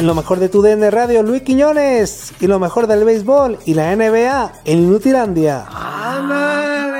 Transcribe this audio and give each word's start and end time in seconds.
En 0.00 0.06
lo 0.06 0.14
mejor 0.14 0.38
de 0.38 0.48
tu 0.48 0.62
DN 0.62 0.90
Radio, 0.90 1.22
Luis 1.22 1.42
Quiñones. 1.42 2.32
Y 2.40 2.46
lo 2.46 2.58
mejor 2.58 2.86
del 2.86 3.04
béisbol 3.04 3.58
y 3.66 3.74
la 3.74 3.94
NBA 3.94 4.62
en 4.64 4.78
Inutilandia. 4.78 5.66
Ah, 5.68 6.96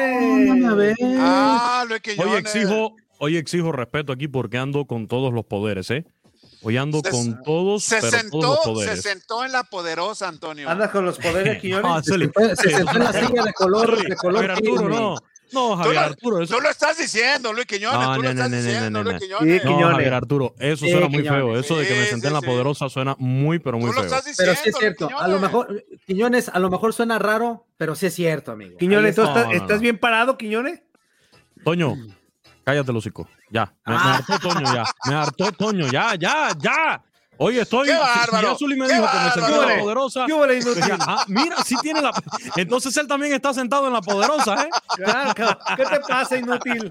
Luis 1.89 2.03
Hoy 2.19 2.37
exijo, 2.37 2.95
hoy 3.19 3.39
exijo 3.39 3.73
respeto 3.73 4.13
aquí 4.13 4.29
porque 4.29 4.59
ando 4.59 4.85
con 4.85 5.09
todos 5.09 5.33
los 5.33 5.47
poderes, 5.47 5.91
¿eh? 5.91 6.05
Hoy 6.63 6.77
ando 6.77 7.01
con 7.01 7.43
todos, 7.43 7.85
se 7.85 8.03
pero 8.03 8.11
sentó, 8.11 8.39
todos 8.39 8.67
los 8.67 8.75
poderes. 8.75 9.03
Se 9.03 9.09
sentó 9.09 9.47
en 9.47 9.53
la 9.53 9.65
poderosa, 9.65 10.29
Antonio. 10.29 10.69
Andas 10.69 10.91
con 10.91 11.07
los 11.07 11.17
poderes, 11.19 11.59
Quiñones. 11.63 11.91
Ah, 11.91 12.03
Zuli. 12.05 12.31
se 12.55 12.71
sentó 12.71 12.93
en 12.93 13.05
la 13.05 13.13
silla 13.15 13.45
de 13.45 13.55
color, 13.55 14.07
de 14.07 14.15
color 14.17 14.51
Arturo, 14.51 15.15
tigre. 15.17 15.30
No. 15.53 15.71
No, 15.71 15.77
Tú 15.77 15.77
Javier 15.83 15.95
lo, 15.95 16.01
Arturo, 16.01 16.43
eso. 16.43 16.55
tú 16.57 16.61
lo 16.63 16.71
estás 16.71 16.99
diciendo, 16.99 17.53
Luis 17.53 17.67
Quiñones. 17.67 17.99
No, 18.01 18.05
tú 18.05 18.09
no, 18.11 18.17
lo 18.17 18.23
no, 18.23 18.31
estás 18.31 18.51
no, 18.51 18.57
no, 18.57 18.63
diciendo, 18.63 18.91
no, 18.91 19.05
no, 19.05 19.11
Luis 19.11 19.15
no. 19.31 19.39
Quiñones. 19.39 19.65
No, 19.65 19.89
Javier 19.91 20.15
Arturo, 20.15 20.55
eso 20.59 20.85
Sí, 20.85 20.91
suena 20.93 21.09
muy 21.09 21.19
Quiñones. 21.23 21.41
feo. 21.43 21.59
Eso 21.59 21.77
de 21.77 21.87
que 21.87 21.95
me 21.95 22.05
Sí, 22.05 22.11
senté 22.11 22.27
en 22.29 22.33
la 22.35 22.41
poderosa 22.43 22.89
suena 22.89 23.17
muy, 23.19 23.59
pero 23.59 23.79
muy 23.79 23.91
Tú 23.91 23.95
lo 23.97 24.03
feo. 24.03 24.05
estás 24.07 24.25
diciendo. 24.25 24.53
Pero 24.53 24.63
sí 24.65 24.69
es 24.71 24.77
cierto. 24.77 25.19
A 25.19 25.29
lo 25.29 25.39
mejor, 25.39 25.85
Quiñones, 26.07 26.49
a 26.49 26.59
lo 26.59 26.71
mejor 26.71 26.93
suena 26.93 27.19
raro, 27.19 27.67
pero 27.77 27.95
sí 27.95 28.07
es 28.07 28.15
cierto, 28.15 28.53
amigo. 28.53 28.77
Quiñones, 28.79 29.15
¿tú 29.15 29.23
No, 29.23 29.29
estás, 29.29 29.45
no, 29.47 29.51
no. 29.53 29.57
estás 29.57 29.81
bien 29.81 29.99
parado, 29.99 30.37
Quiñones? 30.39 30.83
Toño, 31.65 31.95
cállate 32.65 32.91
el 32.91 32.97
hocico. 32.97 33.29
Ya. 33.51 33.75
Me, 33.87 33.95
Ah. 33.97 34.05
me 34.29 34.35
hartó 34.35 34.49
Toño 34.49 34.75
ya. 34.75 34.85
Me 35.07 35.15
hartó 35.15 35.53
Toño 35.53 35.87
ya, 35.91 36.15
ya, 36.15 36.49
ya. 36.59 37.03
Oye, 37.43 37.63
estoy. 37.63 37.87
¡Qué 37.87 37.93
si- 37.95 37.99
si 37.99 38.19
bárbaro! 38.31 38.59
Zuli 38.59 38.77
me 38.77 38.87
¡Qué 38.87 38.95
dijo 38.95 39.07
que 39.11 39.17
me 39.19 39.31
senté 39.33 39.55
en 39.63 39.69
la 39.77 39.83
poderosa. 39.83 40.27
Decía, 40.27 40.99
ah, 41.01 41.25
mira, 41.27 41.57
sí 41.65 41.75
tiene 41.81 42.03
la. 42.03 42.13
Entonces 42.57 42.95
él 42.99 43.07
también 43.07 43.33
está 43.33 43.55
sentado 43.55 43.87
en 43.87 43.95
la 43.95 44.03
poderosa, 44.03 44.63
¿eh? 44.63 44.69
Claro. 44.97 45.59
¿Qué 45.75 45.85
te 45.87 46.01
pasa, 46.07 46.37
inútil? 46.37 46.87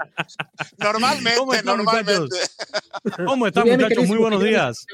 Normalmente, 0.79 1.35
¿Cómo 1.37 1.53
están, 1.53 1.77
normalmente. 1.77 2.35
¿Cómo 3.27 3.45
están, 3.45 3.69
muchachos? 3.69 4.07
Muy 4.07 4.17
buenos 4.17 4.43
días. 4.43 4.87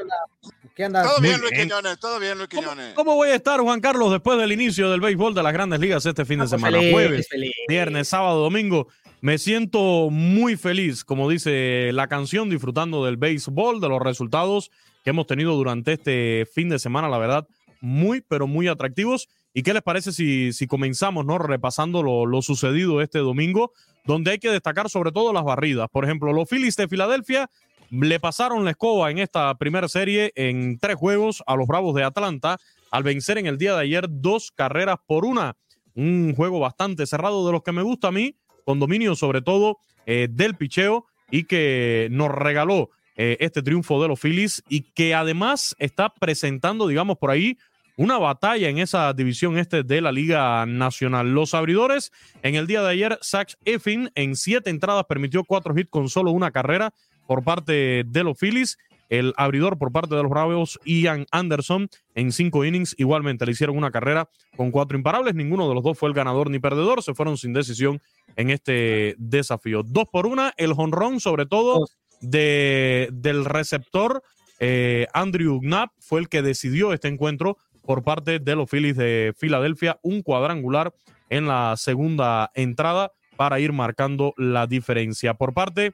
¿Qué 0.75 0.83
andas? 0.83 1.07
Todo 1.07 1.21
bien, 1.21 1.39
Luis. 1.39 1.53
Quiñones. 1.53 1.99
Todo 2.01 2.19
bien, 2.19 2.37
Luis 2.37 2.49
Quiñones. 2.49 2.93
¿Cómo 2.93 3.15
voy 3.15 3.29
a 3.29 3.35
estar, 3.35 3.61
Juan 3.61 3.79
Carlos, 3.79 4.11
después 4.11 4.37
del 4.37 4.51
inicio 4.51 4.91
del 4.91 4.99
béisbol 4.99 5.33
de 5.33 5.41
las 5.41 5.53
grandes 5.53 5.79
ligas 5.79 6.05
este 6.05 6.25
fin 6.25 6.39
de 6.41 6.47
semana? 6.47 6.77
Feliz, 6.79 6.91
Jueves, 6.93 7.27
feliz. 7.29 7.53
viernes, 7.69 8.09
sábado, 8.09 8.41
domingo. 8.41 8.89
Me 9.21 9.37
siento 9.37 10.09
muy 10.11 10.57
feliz, 10.57 11.05
como 11.05 11.29
dice 11.29 11.91
la 11.93 12.07
canción, 12.07 12.49
disfrutando 12.49 13.05
del 13.05 13.15
béisbol, 13.15 13.79
de 13.79 13.87
los 13.87 14.01
resultados 14.01 14.69
que 15.05 15.11
hemos 15.11 15.27
tenido 15.27 15.53
durante 15.55 15.93
este 15.93 16.47
fin 16.51 16.67
de 16.67 16.79
semana, 16.79 17.07
la 17.07 17.19
verdad, 17.19 17.47
muy, 17.79 18.21
pero 18.21 18.47
muy 18.47 18.67
atractivos. 18.67 19.29
¿Y 19.53 19.61
qué 19.61 19.71
les 19.71 19.83
parece 19.83 20.11
si, 20.11 20.51
si 20.51 20.65
comenzamos, 20.65 21.27
¿no? 21.27 21.37
Repasando 21.37 22.01
lo, 22.01 22.41
sucedido 22.41 23.01
este 23.01 23.19
domingo, 23.19 23.71
donde 24.03 24.31
hay 24.31 24.39
que 24.39 24.49
destacar 24.49 24.89
sobre 24.89 25.11
todo 25.11 25.31
las 25.31 25.43
barridas. 25.43 25.89
Por 25.91 26.05
ejemplo, 26.05 26.33
los 26.33 26.49
Phillies 26.49 26.75
de 26.75 26.87
Filadelfia 26.87 27.51
le 27.91 28.19
pasaron 28.19 28.65
la 28.65 28.71
escoba 28.71 29.11
en 29.11 29.19
esta 29.19 29.53
primera 29.59 29.87
serie 29.87 30.31
en 30.35 30.79
tres 30.79 30.95
juegos 30.95 31.43
a 31.45 31.55
los 31.55 31.67
Bravos 31.67 31.93
de 31.93 32.03
Atlanta 32.03 32.57
al 32.89 33.03
vencer 33.03 33.37
en 33.37 33.45
el 33.45 33.59
día 33.59 33.75
de 33.75 33.81
ayer 33.81 34.07
dos 34.09 34.51
carreras 34.51 34.97
por 35.05 35.23
una. 35.23 35.55
Un 35.93 36.33
juego 36.35 36.59
bastante 36.59 37.05
cerrado 37.05 37.45
de 37.45 37.51
los 37.51 37.61
que 37.61 37.71
me 37.71 37.83
gusta 37.83 38.07
a 38.07 38.11
mí, 38.11 38.35
con 38.65 38.79
dominio 38.79 39.15
sobre 39.15 39.43
todo 39.43 39.77
eh, 40.07 40.27
del 40.31 40.55
picheo 40.55 41.05
y 41.29 41.43
que 41.43 42.07
nos 42.09 42.31
regaló 42.31 42.89
eh, 43.15 43.37
este 43.39 43.61
triunfo 43.61 44.01
de 44.01 44.07
los 44.07 44.19
Phillies 44.19 44.63
y 44.69 44.81
que 44.81 45.13
además 45.13 45.75
está 45.79 46.09
presentando, 46.09 46.87
digamos, 46.87 47.17
por 47.17 47.31
ahí 47.31 47.57
una 47.97 48.17
batalla 48.17 48.67
en 48.69 48.77
esa 48.79 49.13
división 49.13 49.57
este 49.57 49.83
de 49.83 50.01
la 50.01 50.11
Liga 50.11 50.65
Nacional. 50.65 51.33
Los 51.33 51.53
abridores, 51.53 52.11
en 52.43 52.55
el 52.55 52.67
día 52.67 52.81
de 52.81 52.89
ayer, 52.89 53.17
Zach 53.23 53.53
Effin 53.63 54.11
en 54.15 54.35
siete 54.35 54.69
entradas 54.69 55.05
permitió 55.05 55.43
cuatro 55.43 55.77
hits 55.77 55.89
con 55.89 56.09
solo 56.09 56.31
una 56.31 56.51
carrera 56.51 56.93
por 57.25 57.43
parte 57.43 58.03
de 58.05 58.23
los 58.23 58.37
Phillies. 58.37 58.77
El 59.07 59.33
abridor 59.37 59.77
por 59.77 59.91
parte 59.91 60.15
de 60.15 60.23
los 60.23 60.31
Bravos, 60.31 60.79
Ian 60.83 61.27
Anderson, 61.31 61.89
en 62.15 62.31
cinco 62.31 62.65
innings, 62.65 62.95
igualmente 62.97 63.45
le 63.45 63.51
hicieron 63.51 63.77
una 63.77 63.91
carrera 63.91 64.27
con 64.57 64.71
cuatro 64.71 64.97
imparables. 64.97 65.35
Ninguno 65.35 65.69
de 65.69 65.75
los 65.75 65.83
dos 65.83 65.97
fue 65.97 66.09
el 66.09 66.15
ganador 66.15 66.49
ni 66.49 66.57
perdedor. 66.57 67.03
Se 67.03 67.13
fueron 67.13 67.37
sin 67.37 67.53
decisión 67.53 68.01
en 68.35 68.49
este 68.49 69.15
desafío. 69.19 69.83
Dos 69.83 70.05
por 70.11 70.25
una, 70.25 70.53
el 70.57 70.73
jonrón, 70.73 71.19
sobre 71.19 71.45
todo 71.45 71.85
de, 72.29 73.09
del 73.11 73.45
receptor 73.45 74.23
eh, 74.59 75.07
Andrew 75.13 75.59
Knapp, 75.59 75.91
fue 75.99 76.19
el 76.21 76.29
que 76.29 76.41
decidió 76.41 76.93
este 76.93 77.07
encuentro 77.07 77.57
por 77.81 78.03
parte 78.03 78.39
de 78.39 78.55
los 78.55 78.69
Phillies 78.69 78.95
de 78.95 79.33
Filadelfia. 79.37 79.99
Un 80.01 80.21
cuadrangular 80.21 80.93
en 81.29 81.47
la 81.47 81.75
segunda 81.77 82.51
entrada 82.53 83.11
para 83.35 83.59
ir 83.59 83.73
marcando 83.73 84.33
la 84.37 84.67
diferencia. 84.67 85.33
Por 85.33 85.53
parte 85.53 85.93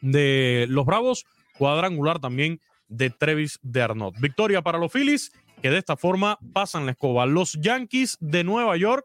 de 0.00 0.66
los 0.68 0.86
Bravos, 0.86 1.26
cuadrangular 1.58 2.20
también 2.20 2.60
de 2.88 3.10
Trevis 3.10 3.58
Dernot. 3.62 4.14
Victoria 4.18 4.62
para 4.62 4.78
los 4.78 4.92
Phillies, 4.92 5.32
que 5.60 5.70
de 5.70 5.78
esta 5.78 5.96
forma 5.96 6.38
pasan 6.52 6.86
la 6.86 6.92
escoba. 6.92 7.26
Los 7.26 7.52
Yankees 7.60 8.16
de 8.20 8.44
Nueva 8.44 8.76
York 8.76 9.04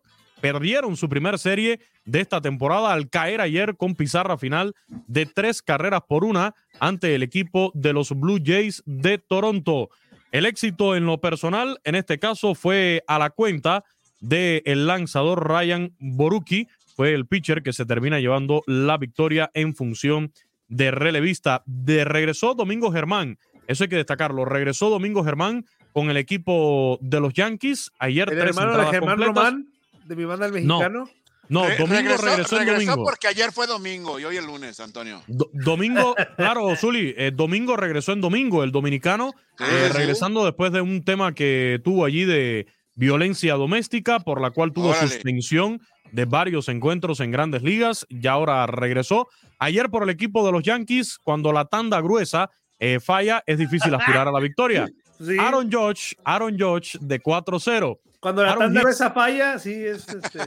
perdieron 0.54 0.96
su 0.96 1.10
primer 1.10 1.40
serie 1.40 1.80
de 2.06 2.22
esta 2.22 2.40
temporada 2.40 2.94
al 2.94 3.10
caer 3.10 3.42
ayer 3.42 3.76
con 3.78 3.96
pizarra 3.96 4.38
final 4.38 4.76
de 5.08 5.26
tres 5.26 5.64
carreras 5.64 6.02
por 6.08 6.24
una 6.24 6.54
ante 6.80 7.16
el 7.16 7.24
equipo 7.24 7.72
de 7.74 7.94
los 7.94 8.12
Blue 8.12 8.38
Jays 8.44 8.84
de 8.86 9.18
Toronto. 9.18 9.90
El 10.32 10.46
éxito 10.46 10.96
en 10.96 11.08
lo 11.08 11.20
personal, 11.20 11.80
en 11.84 11.96
este 11.96 12.20
caso, 12.20 12.54
fue 12.54 13.04
a 13.08 13.18
la 13.18 13.32
cuenta 13.32 13.84
del 14.20 14.86
lanzador 14.86 15.48
Ryan 15.48 15.96
Boruki, 15.98 16.68
fue 16.96 17.16
el 17.16 17.26
pitcher 17.26 17.64
que 17.64 17.74
se 17.74 17.88
termina 17.88 18.20
llevando 18.20 18.62
la 18.68 18.98
victoria 18.98 19.50
en 19.56 19.74
función 19.74 20.32
de 20.68 20.92
relevista. 20.92 21.64
De 21.66 22.06
regresó 22.06 22.54
Domingo 22.54 22.92
Germán, 22.92 23.40
eso 23.68 23.86
hay 23.86 23.90
que 23.90 23.96
destacarlo. 23.96 24.46
Regresó 24.46 24.92
Domingo 24.92 25.24
Germán 25.24 25.66
con 25.92 26.12
el 26.12 26.18
equipo 26.18 27.00
de 27.02 27.20
los 27.20 27.34
Yankees. 27.34 27.92
Ayer 27.98 28.30
¿El 28.30 28.38
tres 28.38 28.50
hermano 28.52 28.68
de 28.68 28.74
entradas 28.74 28.92
Germán 28.94 29.18
completas. 29.18 29.36
Román? 29.36 29.75
¿De 30.06 30.16
mi 30.16 30.24
banda 30.26 30.46
el 30.46 30.54
mexicano? 30.54 31.10
No, 31.48 31.68
Re- 31.68 31.78
Domingo 31.78 32.18
regresó, 32.18 32.60
el 32.60 32.66
domingo. 32.66 33.04
porque 33.04 33.28
ayer 33.28 33.52
fue 33.52 33.68
domingo 33.68 34.20
y 34.20 34.24
hoy 34.26 34.38
el 34.38 34.46
lunes, 34.48 34.80
Antonio. 34.80 35.22
Do- 35.28 35.50
domingo, 35.54 36.16
claro, 36.38 36.76
Zuli, 36.76 37.14
eh, 37.18 37.32
Domingo 37.34 37.76
regresó 37.78 38.14
en 38.14 38.22
domingo, 38.22 38.64
el 38.64 38.72
dominicano, 38.72 39.32
eh, 39.60 39.90
sí. 39.92 39.94
regresando 39.98 40.44
después 40.44 40.72
de 40.72 40.82
un 40.82 41.04
tema 41.04 41.34
que 41.36 41.80
tuvo 41.84 42.04
allí 42.06 42.26
de 42.26 42.66
violencia 42.96 43.54
doméstica, 43.56 44.20
por 44.22 44.42
la 44.42 44.50
cual 44.52 44.72
tuvo 44.74 44.88
Órale. 44.90 45.08
suspensión 45.08 45.82
de 46.12 46.26
varios 46.26 46.68
encuentros 46.70 47.20
en 47.20 47.30
grandes 47.30 47.62
ligas, 47.62 48.08
y 48.10 48.26
ahora 48.26 48.66
regresó. 48.66 49.28
Ayer 49.60 49.90
por 49.92 50.02
el 50.04 50.10
equipo 50.10 50.46
de 50.46 50.52
los 50.52 50.64
Yankees, 50.64 51.20
cuando 51.24 51.52
la 51.54 51.66
tanda 51.66 52.02
gruesa 52.02 52.50
eh, 52.80 53.00
falla, 53.00 53.44
es 53.46 53.58
difícil 53.60 53.94
aspirar 53.94 54.28
a 54.28 54.32
la 54.32 54.40
victoria. 54.40 54.88
Sí. 55.20 55.38
Aaron 55.40 55.72
Judge, 55.72 56.16
Aaron 56.24 56.58
Judge 56.60 56.98
de 57.00 57.22
4-0. 57.22 58.00
Cuando 58.20 58.44
la 58.44 58.52
Aaron 58.52 58.64
tanda 58.74 58.82
de 58.84 58.92
esa 58.92 59.12
falla, 59.12 59.60
sí 59.60 59.72
es 59.86 60.08
este. 60.10 60.40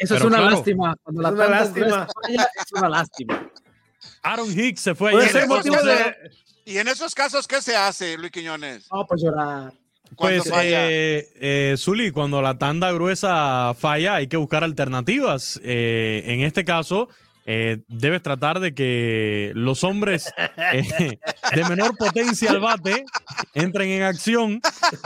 Eso 0.00 0.16
es 0.16 0.22
una 0.24 0.38
claro. 0.38 0.50
lástima. 0.56 0.96
Cuando 1.02 1.22
la 1.22 1.28
Es 1.28 1.34
una 1.34 1.44
tanda 1.46 1.60
lástima. 1.60 1.86
gruesa 1.86 2.08
falla, 2.22 2.48
es 2.60 2.72
una 2.72 2.88
lástima. 2.88 3.50
Aaron 4.22 4.58
Hicks 4.58 4.80
se 4.80 4.94
fue 4.94 5.12
Puede 5.12 5.24
ayer 5.28 5.40
ser 5.40 5.48
motivo 5.48 5.76
4-0. 5.76 5.84
de. 5.84 6.14
Y 6.66 6.78
en 6.78 6.88
esos 6.88 7.14
casos, 7.14 7.46
¿qué 7.46 7.60
se 7.60 7.76
hace, 7.76 8.16
Luis 8.18 8.32
Quiñones? 8.32 8.88
No, 8.92 9.06
pues 9.06 9.22
llorar. 9.22 9.72
Pues, 10.16 10.46
eh, 10.54 11.28
eh, 11.36 11.74
Zuli, 11.76 12.10
cuando 12.10 12.40
la 12.40 12.56
tanda 12.56 12.90
gruesa 12.92 13.74
falla, 13.78 14.14
hay 14.16 14.28
que 14.28 14.36
buscar 14.36 14.62
alternativas. 14.64 15.60
Eh, 15.64 16.22
en 16.26 16.40
este 16.40 16.64
caso, 16.64 17.08
eh, 17.46 17.78
debes 17.88 18.22
tratar 18.22 18.58
de 18.60 18.74
que 18.74 19.52
los 19.54 19.84
hombres 19.84 20.32
eh, 20.72 21.18
de 21.54 21.64
menor 21.68 21.96
potencia 21.96 22.50
al 22.50 22.60
bate 22.60 23.04
entren 23.54 23.90
en 23.90 24.02
acción, 24.02 24.60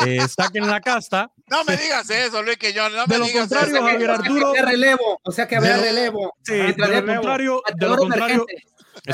eh, 0.06 0.20
saquen 0.29 0.67
la 0.69 0.81
casta. 0.81 1.31
No 1.50 1.64
me 1.64 1.76
digas 1.76 2.08
eso, 2.11 2.43
Luis 2.43 2.56
Quiñones. 2.58 2.93
No 2.96 3.06
De 3.06 3.14
me 3.14 3.19
lo 3.19 3.25
digas 3.26 3.49
contrario, 3.49 3.76
eso. 3.76 3.85
Javier 3.87 4.11
Arturo. 4.11 4.52
Que 4.52 4.62
relevo, 4.62 5.20
o 5.23 5.32
sea 5.32 5.49
que 5.49 5.56
habrá 5.56 5.70
De 5.70 5.76
lo- 5.79 5.82
relevo. 5.82 6.32
Sí, 6.43 6.52
de 6.55 6.75
lo 6.76 7.06
contrario, 7.06 7.62
de 7.76 7.88
lo 7.88 7.96
contrario. 7.96 8.46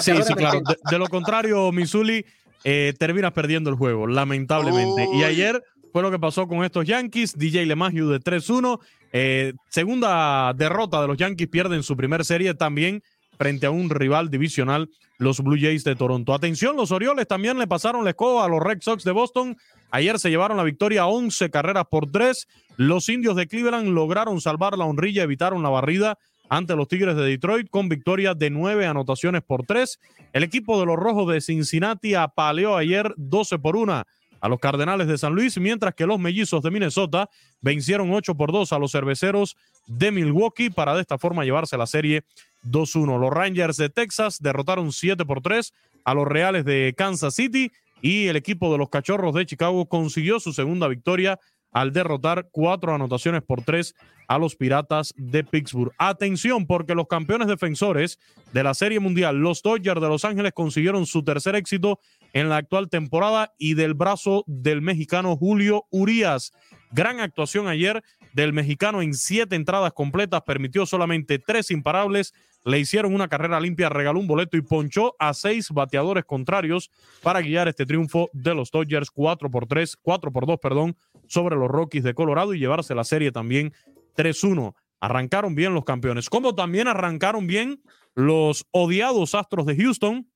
Sí, 0.01 0.13
sí, 0.23 0.35
claro. 0.35 0.61
De, 0.61 0.77
de 0.91 0.99
lo 0.99 1.07
contrario, 1.09 1.71
Missouli, 1.73 2.25
eh, 2.65 2.95
terminas 2.99 3.33
perdiendo 3.33 3.71
el 3.71 3.77
juego, 3.77 4.07
lamentablemente. 4.07 5.07
Y 5.15 5.23
ayer 5.25 5.63
fue 5.93 6.03
lo 6.03 6.11
que 6.11 6.19
pasó 6.19 6.49
con 6.49 6.65
estos 6.65 6.85
Yankees. 6.87 7.37
DJ 7.39 7.67
LeMahieu 7.67 8.09
de 8.09 8.19
3-1. 8.21 8.81
Eh, 9.13 9.53
segunda 9.71 10.53
derrota 10.57 11.01
de 11.01 11.07
los 11.07 11.17
Yankees, 11.17 11.49
pierden 11.49 11.83
su 11.85 11.97
primer 11.97 12.25
serie 12.25 12.55
también 12.55 13.03
frente 13.39 13.67
a 13.67 13.71
un 13.71 13.91
rival 13.91 14.31
divisional, 14.31 14.91
los 15.19 15.41
Blue 15.41 15.59
Jays 15.59 15.85
de 15.85 15.97
Toronto. 15.97 16.35
Atención, 16.35 16.77
los 16.77 16.91
Orioles 16.91 17.27
también 17.29 17.59
le 17.59 17.67
pasaron 17.67 18.05
la 18.05 18.11
escoba 18.11 18.45
a 18.45 18.49
los 18.49 18.63
Red 18.63 18.79
Sox 18.81 19.05
de 19.05 19.13
Boston. 19.13 19.57
Ayer 19.91 20.19
se 20.19 20.31
llevaron 20.31 20.57
la 20.57 20.65
victoria 20.65 21.07
11 21.07 21.51
carreras 21.51 21.85
por 21.91 22.11
3. 22.11 22.49
Los 22.77 23.09
indios 23.09 23.37
de 23.37 23.47
Cleveland 23.47 23.89
lograron 23.89 24.41
salvar 24.41 24.77
la 24.77 24.85
honrilla, 24.85 25.23
evitaron 25.23 25.63
la 25.63 25.69
barrida 25.69 26.19
ante 26.49 26.77
los 26.77 26.89
Tigres 26.89 27.17
de 27.17 27.25
Detroit 27.25 27.69
con 27.71 27.89
victoria 27.89 28.35
de 28.35 28.51
9 28.51 28.87
anotaciones 28.87 29.43
por 29.43 29.65
3. 29.65 29.99
El 30.33 30.43
equipo 30.43 30.79
de 30.79 30.87
los 30.87 30.97
Rojos 30.97 31.33
de 31.33 31.41
Cincinnati 31.41 32.15
apaleó 32.15 32.77
ayer 32.77 33.15
12 33.17 33.59
por 33.59 33.77
1 33.77 34.05
a 34.45 34.49
los 34.49 34.61
Cardenales 34.61 35.09
de 35.09 35.17
San 35.17 35.35
Luis, 35.35 35.57
mientras 35.57 35.95
que 35.95 36.05
los 36.05 36.19
Mellizos 36.19 36.63
de 36.63 36.71
Minnesota 36.71 37.31
vencieron 37.63 38.13
8 38.13 38.35
por 38.35 38.53
2 38.53 38.75
a 38.75 38.79
los 38.79 38.93
Cerveceros 38.93 39.57
de 39.87 40.13
Milwaukee 40.13 40.69
para 40.69 40.95
de 40.95 41.01
esta 41.01 41.17
forma 41.17 41.47
llevarse 41.47 41.79
la 41.79 41.87
serie 41.87 42.25
2-1. 42.63 43.19
Los 43.19 43.33
Rangers 43.33 43.79
de 43.79 43.89
Texas 43.89 44.43
derrotaron 44.43 44.93
7 44.93 45.25
por 45.25 45.41
3 45.41 45.73
a 46.05 46.13
los 46.13 46.29
Reales 46.29 46.67
de 46.67 46.93
Kansas 46.95 47.35
City 47.35 47.73
y 48.03 48.27
el 48.27 48.37
equipo 48.37 48.71
de 48.71 48.77
los 48.77 48.91
Cachorros 48.91 49.35
de 49.35 49.47
Chicago 49.47 49.87
consiguió 49.87 50.39
su 50.39 50.53
segunda 50.53 50.89
victoria 50.89 51.41
al 51.73 51.95
derrotar 51.95 52.49
cuatro 52.53 52.95
anotaciones 52.95 53.41
por 53.41 53.63
tres 53.63 53.95
a 54.29 54.37
los 54.37 54.57
Piratas 54.57 55.15
de 55.17 55.43
Pittsburgh. 55.43 55.93
Atención, 55.97 56.67
porque 56.67 56.95
los 56.95 57.09
campeones 57.09 57.49
defensores 57.49 58.19
de 58.53 58.63
la 58.63 58.75
Serie 58.75 59.01
Mundial, 59.01 59.37
los 59.37 59.63
Dodgers 59.63 60.03
de 60.03 60.09
Los 60.09 60.25
Ángeles, 60.27 60.53
consiguieron 60.53 61.07
su 61.07 61.25
tercer 61.25 61.57
éxito 61.57 61.99
en 62.35 62.49
la 62.49 62.59
actual 62.59 62.91
temporada 62.91 63.55
y 63.59 63.75
del 63.75 63.95
brazo 63.95 64.45
del 64.47 64.83
mexicano 64.83 65.37
Julio 65.37 65.87
Urias. 65.91 66.53
Gran 66.91 67.21
actuación 67.21 67.69
ayer 67.69 68.03
del 68.35 68.53
mexicano 68.53 69.01
en 69.01 69.15
siete 69.15 69.55
entradas 69.55 69.93
completas, 69.93 70.43
permitió 70.43 70.85
solamente 70.85 71.39
tres 71.39 71.71
imparables, 71.71 72.35
le 72.65 72.81
hicieron 72.81 73.15
una 73.15 73.29
carrera 73.29 73.61
limpia, 73.61 73.89
regaló 73.89 74.19
un 74.19 74.27
boleto 74.27 74.57
y 74.57 74.63
ponchó 74.63 75.15
a 75.21 75.33
seis 75.33 75.71
bateadores 75.71 76.25
contrarios 76.25 76.91
para 77.23 77.41
guiar 77.41 77.69
este 77.69 77.87
triunfo 77.87 78.31
de 78.33 78.55
los 78.55 78.71
Dodgers 78.71 79.11
4 79.11 79.51
por 79.51 79.67
3, 79.67 79.97
4 80.03 80.33
por 80.33 80.47
2, 80.47 80.59
perdón, 80.61 80.97
sobre 81.29 81.57
los 81.57 81.69
Rockies 81.69 82.03
de 82.03 82.15
Colorado 82.15 82.53
y 82.53 82.59
llevarse 82.59 82.95
la 82.95 83.05
serie 83.05 83.31
también 83.31 83.73
3-1. 84.17 84.75
Arrancaron 84.99 85.55
bien 85.55 85.73
los 85.73 85.85
campeones, 85.85 86.29
como 86.29 86.55
también 86.57 86.89
arrancaron 86.89 87.47
bien 87.47 87.83
los 88.15 88.67
odiados 88.73 89.35
Astros 89.37 89.67
de 89.67 89.77
Houston, 89.77 90.29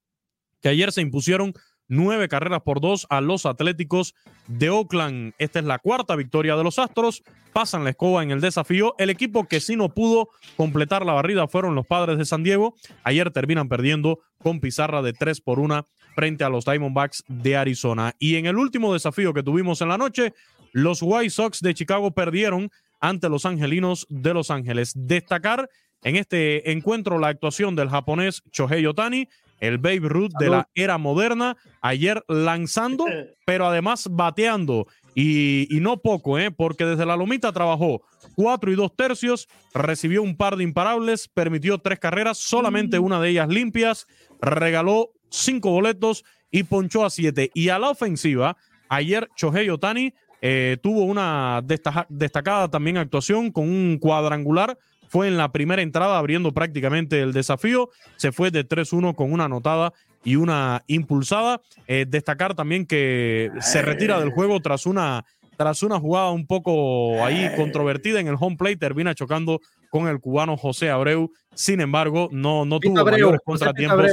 que 0.61 0.69
ayer 0.69 0.93
se 0.93 1.01
impusieron 1.01 1.55
nueve 1.89 2.29
carreras 2.29 2.63
por 2.63 2.81
dos 2.81 3.07
a 3.11 3.21
los 3.21 3.47
Atléticos 3.47 4.15
de 4.47 4.71
Oakland. 4.71 5.35
Esta 5.39 5.59
es 5.59 5.65
la 5.65 5.79
cuarta 5.79 6.15
victoria 6.17 6.57
de 6.57 6.65
los 6.65 6.79
Astros. 6.79 7.23
Pasan 7.53 7.85
la 7.85 7.91
escoba 7.91 8.23
en 8.23 8.31
el 8.31 8.41
desafío. 8.41 8.95
El 8.99 9.11
equipo 9.11 9.49
que 9.49 9.61
sí 9.61 9.75
no 9.75 9.89
pudo 9.89 10.29
completar 10.57 11.05
la 11.05 11.15
barrida 11.15 11.49
fueron 11.49 11.75
los 11.75 11.87
padres 11.87 12.19
de 12.19 12.25
San 12.25 12.43
Diego. 12.43 12.75
Ayer 13.05 13.31
terminan 13.31 13.69
perdiendo 13.69 14.21
con 14.43 14.61
pizarra 14.61 15.03
de 15.03 15.13
tres 15.13 15.41
por 15.41 15.59
una 15.59 15.85
frente 16.15 16.45
a 16.45 16.49
los 16.49 16.65
Diamondbacks 16.65 17.25
de 17.29 17.57
Arizona. 17.57 18.15
Y 18.19 18.37
en 18.37 18.47
el 18.47 18.57
último 18.57 18.93
desafío 18.93 19.33
que 19.33 19.43
tuvimos 19.43 19.81
en 19.81 19.89
la 19.89 19.99
noche, 19.99 20.35
los 20.73 21.01
White 21.03 21.31
Sox 21.31 21.61
de 21.61 21.75
Chicago 21.75 22.11
perdieron 22.11 22.71
ante 23.01 23.29
los 23.29 23.47
Angelinos 23.47 24.07
de 24.09 24.35
Los 24.35 24.51
Ángeles. 24.51 24.93
Destacar 24.95 25.69
en 26.03 26.17
este 26.17 26.71
encuentro 26.73 27.19
la 27.19 27.29
actuación 27.29 27.77
del 27.77 27.89
japonés 27.89 28.43
Shohei 28.53 28.87
Otani, 28.87 29.29
el 29.61 29.79
Babe 29.79 30.01
Ruth 30.09 30.33
de 30.39 30.51
la 30.51 30.69
era 30.75 30.99
moderna, 30.99 31.57
ayer 31.81 32.25
lanzando, 32.29 33.05
pero 33.47 33.67
además 33.67 34.09
bateando. 34.11 34.87
Y, 35.15 35.67
y, 35.75 35.81
no 35.81 35.97
poco, 35.97 36.39
¿eh? 36.39 36.53
porque 36.53 36.85
desde 36.85 37.05
la 37.05 37.17
lomita 37.17 37.51
trabajó 37.53 38.03
cuatro 38.37 38.71
y 38.71 38.77
dos 38.77 38.95
tercios, 38.95 39.49
recibió 39.75 40.23
un 40.23 40.37
par 40.37 40.57
de 40.57 40.63
imparables, 40.63 41.27
permitió 41.27 41.79
tres 41.79 41.99
carreras, 41.99 42.39
solamente 42.39 43.01
una 43.01 43.21
de 43.21 43.31
ellas 43.31 43.49
limpias, 43.49 44.07
regaló 44.41 45.11
cinco 45.29 45.71
boletos 45.71 46.25
y 46.51 46.63
ponchó 46.63 47.05
a 47.05 47.11
siete. 47.11 47.51
Y 47.55 47.71
a 47.71 47.79
la 47.79 47.91
ofensiva, 47.91 48.57
ayer 48.89 49.29
Shohei 49.37 49.69
Otani 49.71 50.15
eh, 50.41 50.77
tuvo 50.83 51.03
una 51.03 51.63
destacada 52.09 52.69
también 52.69 52.97
actuación 52.97 53.51
con 53.51 53.69
un 53.69 53.99
cuadrangular 53.99 54.79
fue 55.09 55.29
en 55.29 55.37
la 55.37 55.51
primera 55.51 55.83
entrada 55.83 56.19
abriendo 56.19 56.53
prácticamente 56.53 57.21
el 57.21 57.33
desafío. 57.33 57.91
Se 58.17 58.33
fue 58.33 58.51
de 58.51 58.67
3-1 58.67 59.15
con 59.15 59.33
una 59.33 59.45
anotada 59.45 59.93
y 60.25 60.37
una 60.37 60.83
impulsada. 60.87 61.61
Eh, 61.87 62.07
destacar 62.09 62.55
también 62.55 62.87
que 62.87 63.51
se 63.61 63.83
retira 63.83 64.21
del 64.21 64.31
juego 64.31 64.61
tras 64.61 64.87
una, 64.87 65.25
tras 65.57 65.83
una 65.83 65.99
jugada 65.99 66.31
un 66.31 66.47
poco 66.47 67.25
ahí 67.25 67.51
controvertida 67.57 68.21
en 68.21 68.29
el 68.29 68.37
home 68.39 68.57
plate. 68.57 68.77
Termina 68.77 69.15
chocando 69.15 69.61
con 69.91 70.09
el 70.09 70.21
cubano 70.21 70.57
José 70.57 70.91
Abreu. 70.91 71.33
Sin 71.55 71.81
embargo, 71.81 72.29
no, 72.31 72.65
no 72.65 72.79
tuvo 72.79 73.05
mayores 73.05 73.41
contratiempos. 73.45 74.13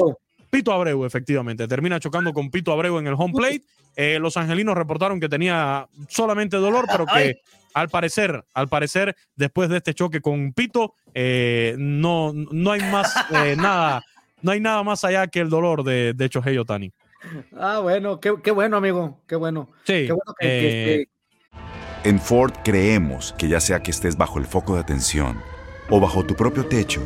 Pito 0.49 0.71
Abreu, 0.71 1.05
efectivamente. 1.05 1.67
Termina 1.67 1.99
chocando 1.99 2.31
con 2.31 2.49
Pito 2.49 2.71
Abreu 2.71 2.97
en 2.97 3.07
el 3.07 3.15
home 3.17 3.33
plate. 3.33 3.63
Eh, 3.97 4.19
los 4.19 4.37
angelinos 4.37 4.75
reportaron 4.75 5.19
que 5.19 5.27
tenía 5.27 5.87
solamente 6.07 6.57
dolor, 6.57 6.85
pero 6.89 7.05
que 7.05 7.41
al 7.75 7.89
parecer, 7.89 8.45
al 8.53 8.69
parecer, 8.69 9.15
después 9.35 9.69
de 9.69 9.77
este 9.77 9.93
choque 9.93 10.21
con 10.21 10.53
Pito, 10.53 10.93
eh, 11.13 11.75
no, 11.77 12.31
no 12.33 12.71
hay 12.71 12.79
más 12.89 13.13
eh, 13.31 13.55
nada, 13.57 14.01
no 14.41 14.53
hay 14.53 14.61
nada 14.61 14.81
más 14.81 15.03
allá 15.03 15.27
que 15.27 15.41
el 15.41 15.49
dolor 15.49 15.83
de, 15.83 16.13
de 16.13 16.29
Chohei 16.29 16.57
Otani. 16.57 16.93
Ah, 17.57 17.79
bueno, 17.79 18.21
qué, 18.21 18.33
qué, 18.41 18.51
bueno, 18.51 18.77
amigo, 18.77 19.19
qué 19.27 19.35
bueno. 19.35 19.71
Sí. 19.83 20.07
Qué 20.07 20.13
bueno 20.13 20.33
que, 20.39 20.47
que 20.47 21.01
eh... 21.01 21.07
En 22.05 22.19
Ford 22.19 22.53
creemos 22.63 23.35
que 23.37 23.49
ya 23.49 23.59
sea 23.59 23.83
que 23.83 23.91
estés 23.91 24.15
bajo 24.15 24.39
el 24.39 24.45
foco 24.45 24.75
de 24.75 24.81
atención 24.81 25.41
o 25.89 25.99
bajo 25.99 26.25
tu 26.25 26.33
propio 26.33 26.65
techo, 26.67 27.01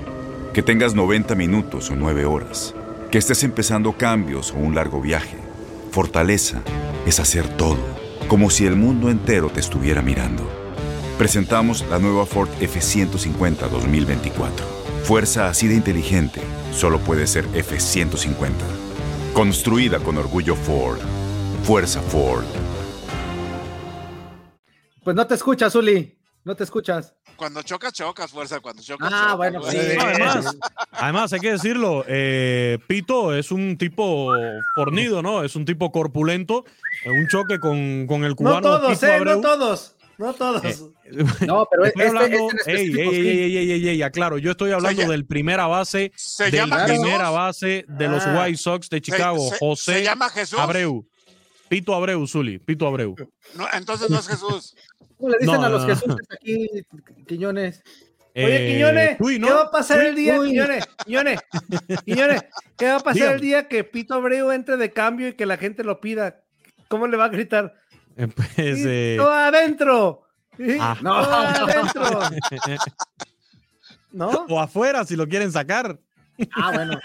que 0.54 0.62
tengas 0.62 0.94
90 0.94 1.34
minutos 1.34 1.90
o 1.90 1.96
9 1.96 2.26
horas, 2.26 2.76
que 3.10 3.18
estés 3.18 3.44
empezando 3.44 3.94
cambios 3.94 4.52
o 4.52 4.58
un 4.58 4.76
largo 4.76 5.02
viaje, 5.02 5.38
fortaleza 5.92 6.62
es 7.08 7.20
hacer 7.20 7.48
todo, 7.58 7.80
como 8.28 8.52
si 8.52 8.68
el 8.68 8.76
mundo 8.76 9.10
entero 9.10 9.50
te 9.50 9.62
estuviera 9.62 10.04
mirando. 10.04 10.59
Presentamos 11.20 11.86
la 11.90 12.00
nueva 12.00 12.26
Ford 12.26 12.48
F150 12.62 13.68
2024. 13.70 14.66
Fuerza 15.04 15.50
así 15.50 15.68
de 15.68 15.76
inteligente 15.76 16.40
solo 16.72 16.98
puede 17.00 17.28
ser 17.28 17.46
F150. 17.50 18.52
Construida 19.34 20.00
con 20.00 20.18
orgullo 20.18 20.56
Ford. 20.56 21.00
Fuerza 21.64 22.02
Ford. 22.02 22.46
Pues 25.04 25.14
no 25.14 25.28
te 25.28 25.36
escuchas, 25.36 25.76
Uli. 25.76 26.18
No 26.46 26.56
te 26.56 26.64
escuchas. 26.64 27.14
Cuando 27.36 27.64
chocas, 27.64 27.92
chocas, 27.92 28.32
fuerza. 28.32 28.62
Cuando 28.62 28.82
chocas, 28.82 29.10
Ah, 29.12 29.32
chocas, 29.32 29.38
bueno, 29.38 29.62
fuerza. 29.62 29.82
sí. 29.82 29.98
No, 29.98 30.04
además, 30.04 30.58
además, 30.94 31.34
hay 31.34 31.40
que 31.42 31.52
decirlo, 31.52 32.06
eh, 32.08 32.80
Pito 32.88 33.36
es 33.36 33.52
un 33.52 33.78
tipo 33.78 34.32
fornido, 34.74 35.22
¿no? 35.22 35.44
Es 35.44 35.58
un 35.58 35.66
tipo 35.66 35.92
corpulento. 35.92 36.64
En 37.04 37.12
un 37.20 37.28
choque 37.28 37.60
con, 37.60 38.08
con 38.08 38.24
el 38.24 38.36
cubano. 38.36 38.62
No 38.62 38.80
todos, 38.80 39.04
eh, 39.04 39.14
Abreu. 39.14 39.36
no 39.36 39.42
todos. 39.42 39.96
No 40.20 40.34
todos. 40.34 40.64
Eh, 40.66 40.76
No, 41.48 41.66
pero 41.72 41.86
Estoy 41.86 42.04
este, 42.04 42.18
hablando, 42.18 42.50
este 42.52 42.72
ey, 42.76 42.92
ey, 42.92 43.00
ey, 43.00 43.58
ey, 43.58 43.72
ey, 43.72 43.88
ey, 43.90 44.02
aclaro, 44.04 44.38
yo 44.38 44.52
estoy 44.52 44.72
hablando 44.72 45.02
Se 45.02 45.08
del 45.08 45.26
primera 45.26 45.66
base, 45.66 46.12
Se 46.16 46.44
del 46.46 46.54
llama 46.56 46.86
primera 46.86 47.18
Jesús. 47.20 47.34
base 47.34 47.86
de 47.88 48.08
los 48.10 48.24
Ah. 48.28 48.44
White 48.44 48.58
Sox 48.58 48.90
de 48.90 49.02
Chicago, 49.02 49.50
se- 49.50 49.58
José 49.58 49.94
Se 49.94 50.04
llama 50.04 50.30
Jesús. 50.30 50.60
Abreu. 50.60 51.08
Pito 51.70 51.96
Abreu, 51.96 52.28
Zuli, 52.28 52.60
Pito 52.60 52.86
Abreu. 52.86 53.16
No, 53.56 53.66
entonces 53.74 54.10
no 54.10 54.20
es 54.20 54.28
Jesús. 54.28 54.76
¿Cómo 55.18 55.30
le 55.30 55.38
dicen 55.40 55.56
No, 55.56 55.64
a 55.64 55.70
los 55.70 55.82
no, 55.84 55.88
Jesús 55.96 56.16
aquí, 56.30 56.68
Quiñones? 57.28 57.82
Oye, 58.36 58.56
Eh, 58.72 58.74
Quiñones. 59.18 59.18
¿qué 59.48 59.54
va 59.54 59.62
a 59.64 59.72
pasar 59.72 60.02
el 60.06 60.16
día, 60.16 60.40
Uy. 60.40 60.50
Quiñones? 60.50 60.86
Quiñones, 61.06 61.40
Quiñones, 62.06 62.42
¿qué 62.78 62.86
va 62.88 62.96
a 62.98 63.00
pasar 63.00 63.14
Dígame. 63.16 63.36
el 63.36 63.42
día 63.42 63.68
que 63.68 63.84
Pito 63.84 64.14
Abreu 64.16 64.52
entre 64.52 64.78
de 64.78 64.92
cambio 64.92 65.28
y 65.30 65.34
que 65.34 65.46
la 65.46 65.58
gente 65.58 65.84
lo 65.84 66.00
pida? 66.02 66.42
¿Cómo 66.90 67.08
le 67.08 67.18
va 67.18 67.26
a 67.26 67.30
gritar? 67.30 67.74
Eh, 68.18 68.28
Pues, 68.28 68.50
eh, 68.58 69.16
¡Todo 69.18 69.32
adentro! 69.32 70.24
Sí, 70.58 70.78
Ah. 70.80 70.98
¡Todo 71.02 71.34
adentro! 71.34 72.20
¿No? 74.12 74.30
o 74.50 74.60
afuera 74.60 75.06
si 75.06 75.16
lo 75.16 75.28
quieren 75.28 75.52
sacar. 75.52 76.00
Ah, 76.54 76.72
bueno. 76.74 77.00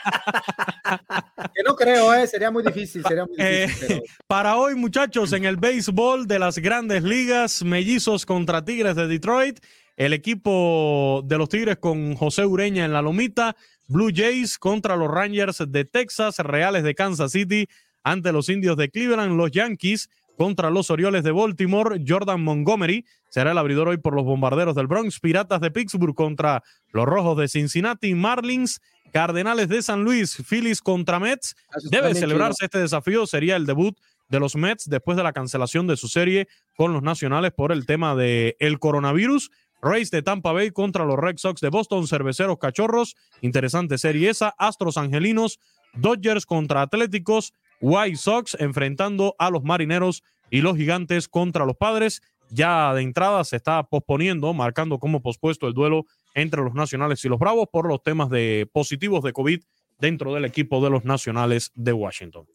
que 1.54 1.62
no 1.64 1.75
creo, 1.75 2.14
¿eh? 2.14 2.26
Sería 2.26 2.50
muy 2.52 2.62
difícil, 2.62 3.02
sería 3.06 3.25
muy 3.26 3.34
Eh, 3.38 3.66
difícil. 3.66 3.88
pero- 3.88 4.02
Para 4.28 4.56
hoy, 4.56 4.75
muchachos, 4.76 5.32
en 5.32 5.44
el 5.44 5.56
béisbol 5.56 6.26
de 6.26 6.38
las 6.38 6.58
grandes 6.58 7.02
ligas, 7.02 7.62
mellizos 7.64 8.25
contra 8.25 8.64
Tigres 8.64 8.94
de 8.96 9.08
Detroit, 9.08 9.58
el 9.96 10.12
equipo 10.12 11.23
de 11.25 11.37
los 11.38 11.49
Tigres 11.49 11.78
con 11.78 12.14
José 12.14 12.46
Ureña 12.46 12.84
en 12.84 12.92
la 12.92 13.02
lomita, 13.02 13.56
Blue 13.88 14.11
Jays 14.14 14.56
contra 14.58 14.96
los 14.96 15.11
Rangers 15.11 15.62
de 15.66 15.84
Texas, 15.84 16.38
Reales 16.38 16.84
de 16.84 16.94
Kansas 16.94 17.32
City 17.32 17.68
ante 18.02 18.32
los 18.32 18.49
Indios 18.49 18.76
de 18.76 18.88
Cleveland, 18.88 19.37
los 19.37 19.50
Yankees 19.50 20.08
contra 20.36 20.70
los 20.70 20.90
Orioles 20.90 21.22
de 21.22 21.32
Baltimore, 21.32 22.02
Jordan 22.06 22.42
Montgomery 22.42 23.04
será 23.28 23.52
el 23.52 23.58
abridor 23.58 23.88
hoy 23.88 23.98
por 23.98 24.14
los 24.14 24.24
Bombarderos 24.24 24.74
del 24.74 24.86
Bronx, 24.86 25.20
Piratas 25.20 25.60
de 25.60 25.70
Pittsburgh 25.70 26.14
contra 26.14 26.62
los 26.92 27.06
Rojos 27.06 27.38
de 27.38 27.48
Cincinnati, 27.48 28.14
Marlins, 28.14 28.80
Cardenales 29.12 29.68
de 29.68 29.82
San 29.82 30.02
Luis, 30.02 30.36
Phillies 30.48 30.80
contra 30.80 31.20
Mets, 31.20 31.54
está 31.76 31.88
Debe 31.90 32.14
celebrarse 32.14 32.64
este 32.64 32.78
desafío, 32.78 33.26
sería 33.26 33.54
el 33.56 33.66
debut 33.66 33.96
de 34.28 34.40
los 34.40 34.56
Mets 34.56 34.88
después 34.88 35.16
de 35.16 35.22
la 35.22 35.32
cancelación 35.32 35.86
de 35.86 35.96
su 35.96 36.08
serie 36.08 36.48
con 36.76 36.92
los 36.92 37.02
Nacionales 37.02 37.52
por 37.52 37.70
el 37.70 37.86
tema 37.86 38.16
del 38.16 38.56
el 38.58 38.78
coronavirus. 38.78 39.50
Rays 39.82 40.10
de 40.10 40.22
Tampa 40.22 40.52
Bay 40.52 40.70
contra 40.70 41.04
los 41.04 41.18
Red 41.18 41.36
Sox 41.36 41.60
de 41.60 41.68
Boston, 41.68 42.08
Cerveceros 42.08 42.58
Cachorros, 42.58 43.16
interesante 43.42 43.98
serie 43.98 44.30
esa, 44.30 44.54
Astros 44.56 44.96
Angelinos, 44.96 45.60
Dodgers 45.92 46.46
contra 46.46 46.82
Atléticos, 46.82 47.52
White 47.84 48.16
Sox 48.16 48.56
enfrentando 48.58 49.36
a 49.38 49.50
los 49.50 49.62
Marineros 49.62 50.22
y 50.48 50.62
los 50.62 50.74
Gigantes 50.78 51.28
contra 51.28 51.66
los 51.66 51.76
Padres. 51.76 52.22
Ya 52.48 52.94
de 52.94 53.02
entrada 53.02 53.44
se 53.44 53.56
está 53.56 53.82
posponiendo, 53.82 54.54
marcando 54.54 54.98
como 54.98 55.20
pospuesto 55.20 55.68
el 55.68 55.74
duelo 55.74 56.06
entre 56.34 56.62
los 56.62 56.72
Nacionales 56.72 57.22
y 57.26 57.28
los 57.28 57.38
Bravos 57.38 57.68
por 57.70 57.86
los 57.86 58.02
temas 58.02 58.30
de 58.30 58.66
positivos 58.72 59.22
de 59.22 59.34
COVID 59.34 59.60
dentro 59.98 60.32
del 60.32 60.46
equipo 60.46 60.82
de 60.82 60.88
los 60.88 61.04
Nacionales 61.04 61.72
de 61.74 61.92
Washington. 61.92 62.46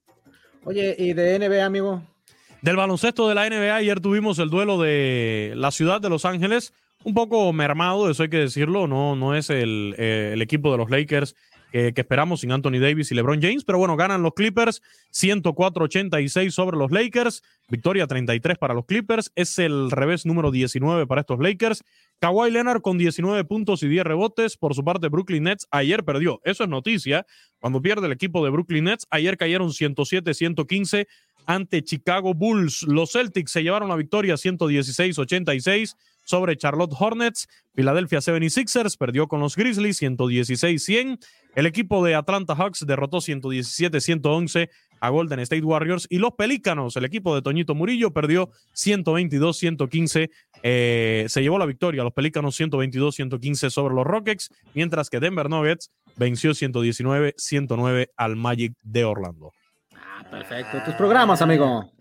Oye, 0.64 0.96
¿y 0.98 1.14
de 1.14 1.38
NBA, 1.38 1.64
amigo? 1.64 2.02
Del 2.64 2.78
baloncesto 2.78 3.30
de 3.30 3.36
la 3.36 3.48
NBA, 3.48 3.76
ayer 3.76 4.00
tuvimos 4.00 4.40
el 4.40 4.50
duelo 4.50 4.82
de 4.82 5.54
la 5.56 5.70
ciudad 5.70 6.02
de 6.02 6.10
Los 6.10 6.26
Ángeles, 6.26 6.74
un 7.04 7.14
poco 7.14 7.54
mermado, 7.54 8.10
eso 8.10 8.24
hay 8.24 8.30
que 8.30 8.38
decirlo, 8.38 8.88
no, 8.88 9.16
no 9.16 9.36
es 9.36 9.52
el, 9.52 9.94
eh, 10.00 10.32
el 10.34 10.42
equipo 10.42 10.72
de 10.72 10.80
los 10.80 10.90
Lakers 10.90 11.36
que, 11.72 11.94
esperamos 11.96 12.42
sin 12.42 12.52
Anthony 12.52 12.80
Davis 12.80 13.12
y 13.12 13.16
LeBron 13.16 13.42
James, 13.42 13.64
pero 13.64 13.78
bueno, 13.78 13.96
ganan 13.96 14.24
los 14.24 14.34
Clippers 14.34 14.82
104-86 15.14 16.52
sobre 16.52 16.78
los 16.78 16.92
Lakers, 16.92 17.44
victoria 17.68 18.08
33 18.08 18.58
para 18.58 18.74
los 18.74 18.86
Clippers, 18.86 19.32
es 19.36 19.60
el 19.60 19.92
revés 19.92 20.26
número 20.26 20.52
19 20.52 21.08
para 21.08 21.22
estos 21.22 21.40
Lakers. 21.40 21.84
Kawhi 22.20 22.52
Leonard 22.52 22.82
con 22.82 22.98
19 22.98 23.46
puntos 23.46 23.82
y 23.84 23.88
10 23.88 24.04
rebotes, 24.04 24.58
por 24.58 24.76
su 24.76 24.84
parte 24.84 25.08
Brooklyn 25.08 25.44
Nets 25.44 25.68
ayer 25.72 26.04
perdió, 26.04 26.42
eso 26.44 26.64
es 26.64 26.70
noticia, 26.70 27.26
cuando 27.60 27.82
pierde 27.82 28.08
el 28.08 28.12
equipo 28.12 28.44
de 28.44 28.52
Brooklyn 28.52 28.86
Nets, 28.86 29.08
ayer 29.10 29.38
cayeron 29.38 29.70
107-115 29.70 31.08
ante 31.46 31.84
Chicago 31.84 32.34
Bulls. 32.34 32.84
Los 32.84 33.14
Celtics 33.14 33.52
se 33.52 33.64
llevaron 33.64 33.90
la 33.90 33.96
victoria 33.96 34.36
116-86 34.36 35.96
sobre 36.30 36.56
Charlotte 36.58 36.94
Hornets. 36.98 37.48
Philadelphia 37.74 38.20
76ers 38.20 38.98
perdió 38.98 39.28
con 39.28 39.40
los 39.40 39.56
Grizzlies 39.56 40.02
116-100. 40.02 41.18
El 41.56 41.66
equipo 41.66 42.06
de 42.06 42.14
Atlanta 42.14 42.54
Hawks 42.54 42.86
derrotó 42.86 43.18
117-111 43.18 44.70
a 45.00 45.10
Golden 45.10 45.40
State 45.40 45.64
Warriors. 45.64 46.06
Y 46.10 46.20
los 46.20 46.34
Pelícanos, 46.34 46.96
el 46.98 47.06
equipo 47.06 47.34
de 47.34 47.42
Toñito 47.42 47.74
Murillo, 47.74 48.12
perdió 48.12 48.52
122-115. 48.76 50.30
Eh, 50.62 51.26
se 51.28 51.42
llevó 51.42 51.58
la 51.58 51.66
victoria 51.66 52.04
los 52.04 52.14
Pelícanos 52.14 52.60
122-115 52.60 53.70
sobre 53.72 53.96
los 53.96 54.06
Rockets, 54.06 54.50
mientras 54.76 55.10
que 55.10 55.20
Denver 55.20 55.50
Nuggets 55.50 55.92
venció 56.16 56.52
119-109 56.52 58.10
al 58.16 58.36
Magic 58.36 58.74
de 58.84 59.04
Orlando. 59.06 59.52
Ah, 59.96 60.24
perfecto. 60.30 60.78
Tus 60.86 60.94
programas, 60.94 61.42
amigo. 61.42 61.92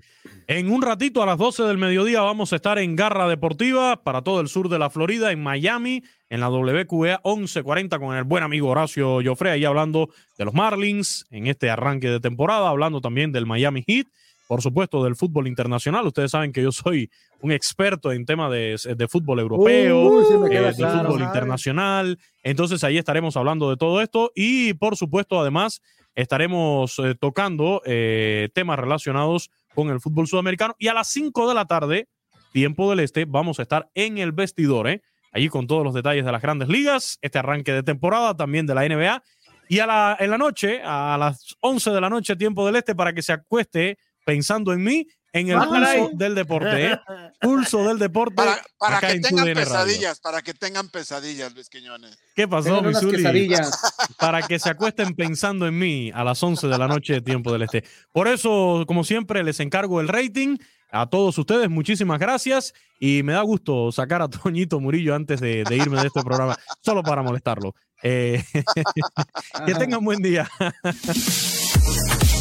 En 0.50 0.72
un 0.72 0.80
ratito 0.80 1.22
a 1.22 1.26
las 1.26 1.36
12 1.36 1.64
del 1.64 1.76
mediodía 1.76 2.22
vamos 2.22 2.54
a 2.54 2.56
estar 2.56 2.78
en 2.78 2.96
Garra 2.96 3.28
Deportiva 3.28 4.02
para 4.02 4.22
todo 4.22 4.40
el 4.40 4.48
sur 4.48 4.70
de 4.70 4.78
la 4.78 4.88
Florida, 4.88 5.30
en 5.30 5.42
Miami, 5.42 6.02
en 6.30 6.40
la 6.40 6.48
WQA 6.48 7.20
1140 7.22 7.98
con 7.98 8.16
el 8.16 8.24
buen 8.24 8.42
amigo 8.42 8.70
Horacio 8.70 9.18
Joffre, 9.22 9.50
ahí 9.50 9.66
hablando 9.66 10.08
de 10.38 10.46
los 10.46 10.54
Marlins 10.54 11.26
en 11.30 11.48
este 11.48 11.68
arranque 11.68 12.08
de 12.08 12.18
temporada, 12.18 12.70
hablando 12.70 13.02
también 13.02 13.30
del 13.30 13.44
Miami 13.44 13.84
Heat, 13.86 14.06
por 14.46 14.62
supuesto 14.62 15.04
del 15.04 15.16
fútbol 15.16 15.48
internacional. 15.48 16.06
Ustedes 16.06 16.30
saben 16.30 16.50
que 16.50 16.62
yo 16.62 16.72
soy 16.72 17.10
un 17.42 17.52
experto 17.52 18.10
en 18.10 18.24
tema 18.24 18.48
de, 18.48 18.80
de 18.96 19.06
fútbol 19.06 19.40
europeo, 19.40 20.40
me 20.40 20.46
eh, 20.56 20.62
de 20.62 20.74
claro, 20.76 21.00
fútbol 21.00 21.18
¿sabes? 21.18 21.26
internacional. 21.26 22.18
Entonces 22.42 22.82
ahí 22.84 22.96
estaremos 22.96 23.36
hablando 23.36 23.68
de 23.68 23.76
todo 23.76 24.00
esto 24.00 24.32
y 24.34 24.72
por 24.72 24.96
supuesto 24.96 25.38
además 25.38 25.82
estaremos 26.14 26.98
eh, 27.00 27.14
tocando 27.20 27.82
eh, 27.84 28.48
temas 28.54 28.78
relacionados 28.78 29.50
con 29.74 29.90
el 29.90 30.00
fútbol 30.00 30.26
sudamericano 30.26 30.74
y 30.78 30.88
a 30.88 30.94
las 30.94 31.08
5 31.08 31.48
de 31.48 31.54
la 31.54 31.66
tarde, 31.66 32.08
tiempo 32.52 32.90
del 32.90 33.00
este, 33.00 33.24
vamos 33.24 33.58
a 33.58 33.62
estar 33.62 33.90
en 33.94 34.18
el 34.18 34.32
vestidor, 34.32 34.88
¿eh? 34.88 35.02
allí 35.32 35.48
con 35.48 35.66
todos 35.66 35.84
los 35.84 35.94
detalles 35.94 36.24
de 36.24 36.32
las 36.32 36.42
grandes 36.42 36.68
ligas, 36.68 37.18
este 37.20 37.38
arranque 37.38 37.72
de 37.72 37.82
temporada 37.82 38.36
también 38.36 38.66
de 38.66 38.74
la 38.74 38.88
NBA 38.88 39.22
y 39.68 39.78
a 39.80 39.86
la, 39.86 40.16
en 40.18 40.30
la 40.30 40.38
noche, 40.38 40.80
a 40.82 41.16
las 41.18 41.56
11 41.60 41.90
de 41.90 42.00
la 42.00 42.08
noche, 42.08 42.36
tiempo 42.36 42.64
del 42.66 42.76
este, 42.76 42.94
para 42.94 43.12
que 43.12 43.22
se 43.22 43.32
acueste 43.32 43.98
pensando 44.24 44.72
en 44.72 44.82
mí, 44.82 45.06
en 45.32 45.48
el 45.50 45.58
pulso 45.58 45.70
caray. 45.72 46.08
del 46.14 46.34
deporte, 46.34 46.86
¿eh? 46.86 47.00
pulso 47.40 47.84
del 47.86 47.98
deporte. 47.98 48.34
Para, 48.34 48.62
para 48.78 49.00
que 49.00 49.12
en 49.12 49.22
tengan 49.22 49.54
pesadillas, 49.54 50.20
para 50.20 50.42
que 50.42 50.54
tengan 50.54 50.88
pesadillas, 50.88 51.54
Luis 51.54 51.68
Quiñones. 51.68 52.18
¿Qué 52.34 52.48
pasó, 52.48 52.82
quesadillas. 52.82 53.70
para 54.18 54.42
que 54.42 54.58
se 54.58 54.70
acuesten 54.70 55.14
pensando 55.14 55.66
en 55.66 55.78
mí 55.78 56.10
a 56.14 56.24
las 56.24 56.42
11 56.42 56.68
de 56.68 56.78
la 56.78 56.88
noche, 56.88 57.20
tiempo 57.20 57.52
del 57.52 57.62
este. 57.62 57.84
Por 58.12 58.28
eso, 58.28 58.84
como 58.86 59.04
siempre, 59.04 59.42
les 59.44 59.60
encargo 59.60 60.00
el 60.00 60.08
rating. 60.08 60.56
A 60.90 61.06
todos 61.06 61.36
ustedes, 61.36 61.68
muchísimas 61.68 62.18
gracias. 62.18 62.72
Y 62.98 63.22
me 63.22 63.34
da 63.34 63.42
gusto 63.42 63.92
sacar 63.92 64.22
a 64.22 64.28
Toñito 64.28 64.80
Murillo 64.80 65.14
antes 65.14 65.40
de, 65.40 65.62
de 65.64 65.76
irme 65.76 66.00
de 66.00 66.06
este 66.06 66.22
programa, 66.22 66.56
solo 66.80 67.02
para 67.02 67.22
molestarlo. 67.22 67.74
Eh, 68.02 68.42
que 69.66 69.74
tengan 69.74 70.04
buen 70.04 70.22
día. 70.22 70.48